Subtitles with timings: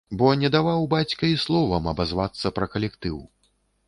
[0.19, 3.21] Бо не даваў бацька і словам абазвацца пра калектыў.